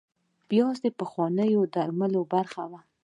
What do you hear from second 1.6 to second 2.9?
درملو برخه وه